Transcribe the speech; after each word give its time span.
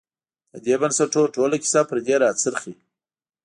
د 0.53 0.55
دې 0.65 0.75
بنسټونو 0.81 1.31
ټوله 1.35 1.55
کیسه 1.63 1.81
پر 1.89 1.97
دې 2.05 2.15
راڅرخي. 2.23 2.73